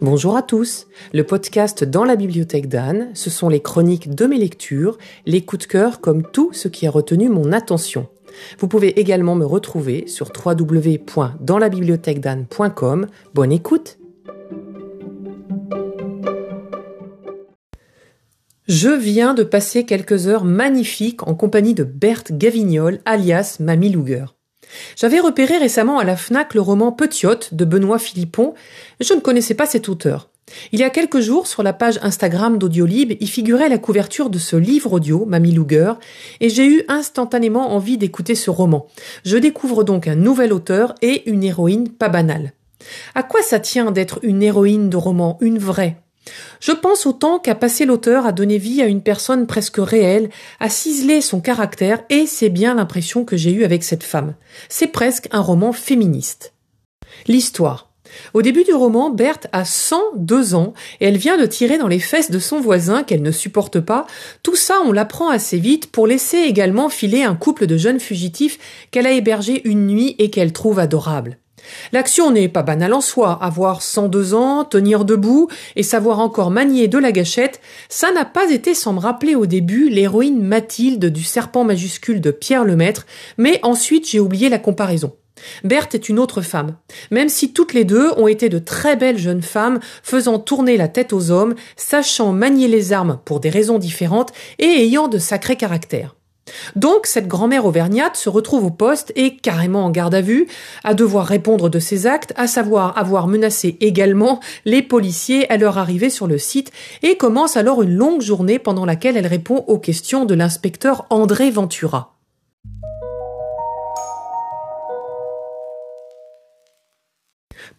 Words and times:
Bonjour 0.00 0.36
à 0.36 0.42
tous. 0.42 0.86
Le 1.12 1.24
podcast 1.24 1.84
dans 1.84 2.04
la 2.04 2.16
bibliothèque 2.16 2.68
d'Anne, 2.68 3.10
ce 3.14 3.30
sont 3.30 3.48
les 3.48 3.60
chroniques 3.60 4.12
de 4.14 4.26
mes 4.26 4.38
lectures, 4.38 4.98
les 5.26 5.44
coups 5.44 5.66
de 5.66 5.70
cœur 5.70 6.00
comme 6.00 6.22
tout 6.22 6.52
ce 6.52 6.68
qui 6.68 6.86
a 6.86 6.90
retenu 6.90 7.28
mon 7.28 7.52
attention. 7.52 8.08
Vous 8.58 8.68
pouvez 8.68 8.98
également 8.98 9.34
me 9.34 9.44
retrouver 9.44 10.06
sur 10.06 10.32
www.danslabibliothèquedanne.com. 10.34 13.06
Bonne 13.34 13.52
écoute. 13.52 13.98
Je 18.66 18.88
viens 18.88 19.34
de 19.34 19.42
passer 19.42 19.84
quelques 19.84 20.28
heures 20.28 20.44
magnifiques 20.44 21.28
en 21.28 21.34
compagnie 21.34 21.74
de 21.74 21.84
Berthe 21.84 22.32
Gavignol, 22.32 23.00
alias 23.04 23.58
Mamie 23.60 23.90
Luger. 23.90 24.24
J'avais 24.96 25.20
repéré 25.20 25.58
récemment 25.58 25.98
à 25.98 26.04
la 26.04 26.16
FNAC 26.16 26.54
le 26.54 26.60
roman 26.60 26.92
Petiote 26.92 27.54
de 27.54 27.64
Benoît 27.64 27.98
Philippon, 27.98 28.54
mais 28.98 29.06
je 29.06 29.14
ne 29.14 29.20
connaissais 29.20 29.54
pas 29.54 29.66
cet 29.66 29.88
auteur. 29.88 30.28
Il 30.72 30.80
y 30.80 30.84
a 30.84 30.90
quelques 30.90 31.20
jours, 31.20 31.46
sur 31.46 31.62
la 31.62 31.72
page 31.72 31.98
Instagram 32.02 32.58
d'Audiolib, 32.58 33.12
y 33.20 33.26
figurait 33.26 33.68
la 33.68 33.78
couverture 33.78 34.30
de 34.30 34.38
ce 34.38 34.56
livre 34.56 34.92
audio, 34.94 35.24
Mamie 35.24 35.52
Luger, 35.52 35.94
et 36.40 36.48
j'ai 36.48 36.66
eu 36.66 36.82
instantanément 36.88 37.72
envie 37.72 37.98
d'écouter 37.98 38.34
ce 38.34 38.50
roman. 38.50 38.86
Je 39.24 39.36
découvre 39.36 39.84
donc 39.84 40.08
un 40.08 40.14
nouvel 40.14 40.52
auteur 40.52 40.94
et 41.00 41.28
une 41.30 41.44
héroïne 41.44 41.88
pas 41.88 42.08
banale. 42.08 42.52
À 43.14 43.22
quoi 43.22 43.42
ça 43.42 43.60
tient 43.60 43.92
d'être 43.92 44.18
une 44.22 44.42
héroïne 44.42 44.90
de 44.90 44.96
roman, 44.96 45.38
une 45.40 45.58
vraie? 45.58 45.96
Je 46.60 46.72
pense 46.72 47.06
autant 47.06 47.38
qu'à 47.38 47.54
passer 47.54 47.84
l'auteur 47.84 48.26
à 48.26 48.32
donner 48.32 48.58
vie 48.58 48.82
à 48.82 48.86
une 48.86 49.02
personne 49.02 49.46
presque 49.46 49.78
réelle, 49.78 50.30
à 50.60 50.68
ciseler 50.68 51.20
son 51.20 51.40
caractère, 51.40 52.02
et 52.10 52.26
c'est 52.26 52.50
bien 52.50 52.74
l'impression 52.74 53.24
que 53.24 53.36
j'ai 53.36 53.52
eue 53.52 53.64
avec 53.64 53.82
cette 53.82 54.04
femme. 54.04 54.34
C'est 54.68 54.86
presque 54.86 55.28
un 55.32 55.40
roman 55.40 55.72
féministe. 55.72 56.54
L'histoire. 57.26 57.92
Au 58.34 58.42
début 58.42 58.64
du 58.64 58.74
roman, 58.74 59.10
Berthe 59.10 59.46
a 59.52 59.64
102 59.64 60.54
ans 60.54 60.74
et 61.00 61.06
elle 61.06 61.16
vient 61.16 61.38
de 61.38 61.46
tirer 61.46 61.78
dans 61.78 61.88
les 61.88 61.98
fesses 61.98 62.30
de 62.30 62.38
son 62.38 62.60
voisin 62.60 63.04
qu'elle 63.04 63.22
ne 63.22 63.30
supporte 63.30 63.80
pas. 63.80 64.06
Tout 64.42 64.56
ça, 64.56 64.80
on 64.84 64.92
l'apprend 64.92 65.30
assez 65.30 65.58
vite 65.58 65.90
pour 65.90 66.06
laisser 66.06 66.38
également 66.38 66.88
filer 66.88 67.22
un 67.22 67.34
couple 67.34 67.66
de 67.66 67.76
jeunes 67.76 68.00
fugitifs 68.00 68.58
qu'elle 68.90 69.06
a 69.06 69.12
hébergé 69.12 69.66
une 69.66 69.86
nuit 69.86 70.14
et 70.18 70.30
qu'elle 70.30 70.52
trouve 70.52 70.78
adorable. 70.78 71.38
L'action 71.92 72.30
n'est 72.30 72.48
pas 72.48 72.62
banale 72.62 72.94
en 72.94 73.00
soi. 73.00 73.38
Avoir 73.40 73.82
102 73.82 74.34
ans, 74.34 74.64
tenir 74.64 75.04
debout 75.04 75.48
et 75.76 75.82
savoir 75.82 76.20
encore 76.20 76.50
manier 76.50 76.88
de 76.88 76.98
la 76.98 77.12
gâchette, 77.12 77.60
ça 77.88 78.12
n'a 78.12 78.24
pas 78.24 78.50
été 78.50 78.74
sans 78.74 78.92
me 78.92 79.00
rappeler 79.00 79.34
au 79.34 79.46
début 79.46 79.88
l'héroïne 79.88 80.42
Mathilde 80.42 81.06
du 81.06 81.22
serpent 81.22 81.64
majuscule 81.64 82.20
de 82.20 82.30
Pierre 82.30 82.64
Lemaître, 82.64 83.06
mais 83.38 83.60
ensuite 83.62 84.08
j'ai 84.08 84.20
oublié 84.20 84.48
la 84.48 84.58
comparaison. 84.58 85.12
Berthe 85.64 85.94
est 85.94 86.08
une 86.08 86.18
autre 86.18 86.40
femme, 86.40 86.76
même 87.10 87.28
si 87.28 87.52
toutes 87.52 87.74
les 87.74 87.84
deux 87.84 88.10
ont 88.16 88.28
été 88.28 88.48
de 88.48 88.58
très 88.58 88.96
belles 88.96 89.18
jeunes 89.18 89.42
femmes, 89.42 89.80
faisant 90.02 90.38
tourner 90.38 90.76
la 90.76 90.88
tête 90.88 91.12
aux 91.12 91.30
hommes, 91.30 91.54
sachant 91.76 92.32
manier 92.32 92.68
les 92.68 92.92
armes 92.92 93.18
pour 93.24 93.40
des 93.40 93.50
raisons 93.50 93.78
différentes 93.78 94.32
et 94.58 94.66
ayant 94.66 95.08
de 95.08 95.18
sacrés 95.18 95.56
caractères. 95.56 96.14
Donc 96.76 97.06
cette 97.06 97.28
grand-mère 97.28 97.66
auvergnate 97.66 98.16
se 98.16 98.28
retrouve 98.28 98.66
au 98.66 98.70
poste 98.70 99.12
et 99.16 99.36
carrément 99.36 99.84
en 99.84 99.90
garde 99.90 100.14
à 100.14 100.20
vue, 100.20 100.46
à 100.84 100.94
devoir 100.94 101.26
répondre 101.26 101.68
de 101.68 101.78
ses 101.78 102.06
actes, 102.06 102.32
à 102.36 102.46
savoir 102.46 102.96
avoir 102.98 103.26
menacé 103.26 103.76
également 103.80 104.40
les 104.64 104.82
policiers 104.82 105.50
à 105.50 105.56
leur 105.56 105.78
arrivée 105.78 106.10
sur 106.10 106.26
le 106.26 106.38
site, 106.38 106.72
et 107.02 107.16
commence 107.16 107.56
alors 107.56 107.82
une 107.82 107.94
longue 107.94 108.20
journée 108.20 108.58
pendant 108.58 108.84
laquelle 108.84 109.16
elle 109.16 109.26
répond 109.26 109.64
aux 109.66 109.78
questions 109.78 110.24
de 110.24 110.34
l'inspecteur 110.34 111.06
André 111.10 111.50
Ventura. 111.50 112.11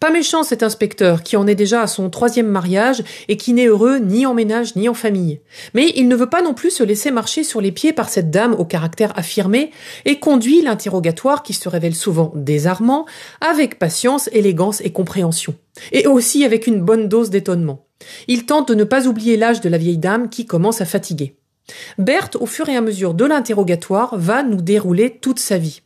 Pas 0.00 0.10
méchant 0.10 0.42
cet 0.42 0.62
inspecteur 0.62 1.22
qui 1.22 1.36
en 1.36 1.46
est 1.46 1.54
déjà 1.54 1.82
à 1.82 1.86
son 1.86 2.10
troisième 2.10 2.46
mariage 2.46 3.02
et 3.28 3.36
qui 3.36 3.52
n'est 3.52 3.66
heureux 3.66 3.98
ni 3.98 4.26
en 4.26 4.34
ménage 4.34 4.76
ni 4.76 4.88
en 4.88 4.94
famille. 4.94 5.40
Mais 5.74 5.92
il 5.96 6.08
ne 6.08 6.16
veut 6.16 6.28
pas 6.28 6.42
non 6.42 6.54
plus 6.54 6.70
se 6.70 6.82
laisser 6.82 7.10
marcher 7.10 7.44
sur 7.44 7.60
les 7.60 7.72
pieds 7.72 7.92
par 7.92 8.08
cette 8.08 8.30
dame 8.30 8.54
au 8.54 8.64
caractère 8.64 9.12
affirmé 9.16 9.70
et 10.04 10.18
conduit 10.18 10.62
l'interrogatoire 10.62 11.42
qui 11.42 11.54
se 11.54 11.68
révèle 11.68 11.94
souvent 11.94 12.32
désarmant 12.34 13.06
avec 13.40 13.78
patience, 13.78 14.28
élégance 14.32 14.80
et 14.80 14.90
compréhension. 14.90 15.54
Et 15.92 16.06
aussi 16.06 16.44
avec 16.44 16.66
une 16.66 16.80
bonne 16.80 17.08
dose 17.08 17.30
d'étonnement. 17.30 17.86
Il 18.28 18.46
tente 18.46 18.68
de 18.68 18.74
ne 18.74 18.84
pas 18.84 19.06
oublier 19.06 19.36
l'âge 19.36 19.60
de 19.60 19.68
la 19.68 19.78
vieille 19.78 19.98
dame 19.98 20.28
qui 20.28 20.46
commence 20.46 20.80
à 20.80 20.84
fatiguer. 20.84 21.36
Berthe, 21.98 22.36
au 22.36 22.46
fur 22.46 22.68
et 22.68 22.76
à 22.76 22.80
mesure 22.80 23.14
de 23.14 23.24
l'interrogatoire, 23.24 24.16
va 24.18 24.42
nous 24.42 24.60
dérouler 24.60 25.18
toute 25.18 25.38
sa 25.38 25.58
vie. 25.58 25.80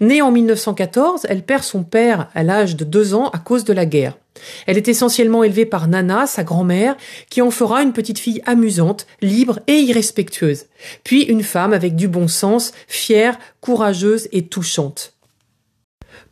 Née 0.00 0.22
en 0.22 0.30
1914, 0.30 1.26
elle 1.28 1.42
perd 1.42 1.62
son 1.62 1.82
père 1.82 2.28
à 2.34 2.42
l'âge 2.42 2.76
de 2.76 2.84
deux 2.84 3.14
ans 3.14 3.28
à 3.28 3.38
cause 3.38 3.64
de 3.64 3.72
la 3.72 3.86
guerre. 3.86 4.16
Elle 4.66 4.76
est 4.76 4.88
essentiellement 4.88 5.44
élevée 5.44 5.66
par 5.66 5.88
Nana, 5.88 6.26
sa 6.26 6.44
grand-mère, 6.44 6.96
qui 7.28 7.42
en 7.42 7.50
fera 7.50 7.82
une 7.82 7.92
petite 7.92 8.18
fille 8.18 8.42
amusante, 8.46 9.06
libre 9.20 9.60
et 9.66 9.78
irrespectueuse, 9.78 10.66
puis 11.04 11.22
une 11.22 11.42
femme 11.42 11.72
avec 11.72 11.94
du 11.94 12.08
bon 12.08 12.28
sens, 12.28 12.72
fière, 12.88 13.38
courageuse 13.60 14.28
et 14.32 14.46
touchante. 14.46 15.14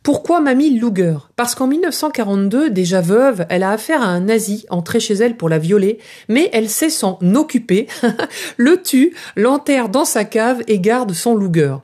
Pourquoi 0.01 0.39
Mamie 0.39 0.79
Luger? 0.79 1.17
Parce 1.35 1.55
qu'en 1.55 1.67
1942, 1.67 2.69
déjà 2.69 3.01
veuve, 3.01 3.45
elle 3.49 3.63
a 3.63 3.71
affaire 3.71 4.01
à 4.01 4.07
un 4.07 4.21
nazi 4.21 4.65
entré 4.69 4.99
chez 4.99 5.15
elle 5.15 5.35
pour 5.35 5.49
la 5.49 5.59
violer, 5.59 5.99
mais 6.29 6.49
elle 6.53 6.69
sait 6.69 6.89
s'en 6.89 7.19
occuper, 7.35 7.87
le 8.57 8.81
tue, 8.81 9.13
l'enterre 9.35 9.89
dans 9.89 10.05
sa 10.05 10.23
cave 10.23 10.63
et 10.67 10.79
garde 10.79 11.11
son 11.11 11.35
Luger. 11.35 11.75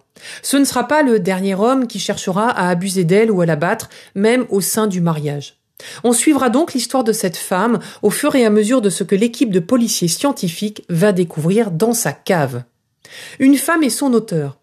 Ce 0.42 0.56
ne 0.56 0.64
sera 0.64 0.88
pas 0.88 1.04
le 1.04 1.20
dernier 1.20 1.56
homme 1.56 1.88
qui 1.88 2.00
cherchera 2.00 2.50
à 2.50 2.70
abuser 2.70 3.04
d'elle 3.04 3.32
ou 3.32 3.42
à 3.42 3.46
la 3.46 3.58
battre, 3.58 3.90
même 4.16 4.46
au 4.50 4.62
sein 4.62 4.88
du 4.88 5.02
mariage. 5.02 5.60
On 6.06 6.14
suivra 6.14 6.50
donc 6.50 6.74
l'histoire 6.74 7.04
de 7.04 7.12
cette 7.12 7.38
femme 7.38 7.80
au 8.02 8.10
fur 8.10 8.36
et 8.36 8.46
à 8.46 8.50
mesure 8.50 8.82
de 8.82 8.90
ce 8.90 9.04
que 9.04 9.16
l'équipe 9.16 9.52
de 9.52 9.60
policiers 9.60 10.08
scientifiques 10.08 10.84
va 10.90 11.12
découvrir 11.12 11.70
dans 11.70 11.94
sa 11.94 12.14
cave. 12.14 12.64
Une 13.40 13.58
femme 13.58 13.84
est 13.84 13.90
son 13.90 14.14
auteur. 14.14 14.58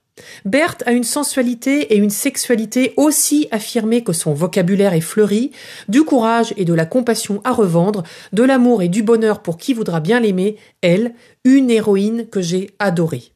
Berthe 0.44 0.82
a 0.86 0.92
une 0.92 1.04
sensualité 1.04 1.94
et 1.94 1.96
une 1.96 2.10
sexualité 2.10 2.92
aussi 2.96 3.48
affirmées 3.50 4.04
que 4.04 4.12
son 4.12 4.34
vocabulaire 4.34 4.92
est 4.92 5.00
fleuri, 5.00 5.52
du 5.88 6.04
courage 6.04 6.52
et 6.56 6.64
de 6.64 6.74
la 6.74 6.86
compassion 6.86 7.40
à 7.44 7.52
revendre, 7.52 8.02
de 8.32 8.42
l'amour 8.42 8.82
et 8.82 8.88
du 8.88 9.02
bonheur 9.02 9.40
pour 9.40 9.56
qui 9.56 9.72
voudra 9.72 10.00
bien 10.00 10.20
l'aimer, 10.20 10.56
elle, 10.82 11.14
une 11.44 11.70
héroïne 11.70 12.26
que 12.28 12.42
j'ai 12.42 12.70
adorée. 12.78 13.32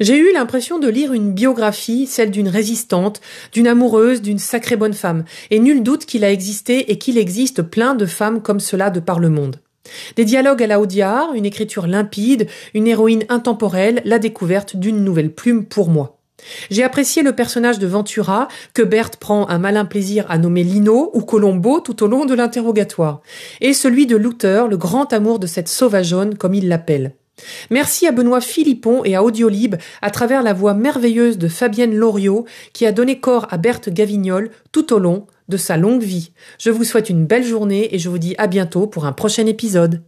J'ai 0.00 0.16
eu 0.16 0.32
l'impression 0.32 0.78
de 0.78 0.88
lire 0.88 1.12
une 1.12 1.32
biographie, 1.32 2.06
celle 2.06 2.30
d'une 2.30 2.48
résistante, 2.48 3.20
d'une 3.52 3.66
amoureuse, 3.66 4.22
d'une 4.22 4.38
sacrée 4.38 4.76
bonne 4.76 4.94
femme, 4.94 5.24
et 5.50 5.58
nul 5.58 5.82
doute 5.82 6.06
qu'il 6.06 6.24
a 6.24 6.32
existé 6.32 6.90
et 6.90 6.98
qu'il 6.98 7.18
existe 7.18 7.62
plein 7.62 7.94
de 7.94 8.06
femmes 8.06 8.40
comme 8.40 8.60
cela 8.60 8.90
de 8.90 9.00
par 9.00 9.20
le 9.20 9.28
monde. 9.28 9.60
Des 10.16 10.24
dialogues 10.24 10.62
à 10.62 10.66
la 10.66 10.80
Audiard, 10.80 11.34
une 11.34 11.46
écriture 11.46 11.86
limpide, 11.86 12.46
une 12.74 12.86
héroïne 12.86 13.24
intemporelle, 13.28 14.02
la 14.04 14.18
découverte 14.18 14.76
d'une 14.76 15.04
nouvelle 15.04 15.32
plume 15.32 15.64
pour 15.64 15.88
moi. 15.88 16.18
J'ai 16.70 16.82
apprécié 16.82 17.22
le 17.22 17.34
personnage 17.34 17.78
de 17.78 17.86
Ventura, 17.86 18.48
que 18.74 18.82
Berthe 18.82 19.16
prend 19.16 19.48
un 19.48 19.58
malin 19.58 19.84
plaisir 19.84 20.26
à 20.28 20.38
nommer 20.38 20.62
Lino 20.62 21.10
ou 21.14 21.22
Colombo 21.22 21.80
tout 21.80 22.02
au 22.02 22.06
long 22.06 22.26
de 22.26 22.34
l'interrogatoire, 22.34 23.22
et 23.60 23.72
celui 23.72 24.06
de 24.06 24.16
Luther, 24.16 24.68
le 24.68 24.76
grand 24.76 25.12
amour 25.12 25.38
de 25.38 25.46
cette 25.46 25.68
sauvageonne, 25.68 26.36
comme 26.36 26.54
il 26.54 26.68
l'appelle. 26.68 27.14
Merci 27.70 28.06
à 28.06 28.12
Benoît 28.12 28.40
Philippon 28.40 29.04
et 29.04 29.14
à 29.14 29.22
Audiolib 29.22 29.76
à 30.02 30.10
travers 30.10 30.42
la 30.42 30.52
voix 30.52 30.74
merveilleuse 30.74 31.38
de 31.38 31.48
Fabienne 31.48 31.94
Loriot 31.94 32.46
qui 32.72 32.86
a 32.86 32.92
donné 32.92 33.20
corps 33.20 33.46
à 33.50 33.56
Berthe 33.56 33.90
Gavignol 33.90 34.50
tout 34.72 34.92
au 34.92 34.98
long 34.98 35.26
de 35.48 35.56
sa 35.56 35.76
longue 35.76 36.02
vie. 36.02 36.32
Je 36.58 36.70
vous 36.70 36.84
souhaite 36.84 37.10
une 37.10 37.26
belle 37.26 37.44
journée 37.44 37.94
et 37.94 37.98
je 37.98 38.08
vous 38.08 38.18
dis 38.18 38.34
à 38.38 38.46
bientôt 38.46 38.86
pour 38.86 39.04
un 39.04 39.12
prochain 39.12 39.46
épisode. 39.46 40.02